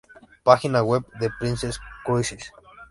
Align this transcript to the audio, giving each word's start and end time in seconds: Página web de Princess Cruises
Página 0.41 0.81
web 0.81 1.05
de 1.19 1.29
Princess 1.39 1.79
Cruises 2.03 2.51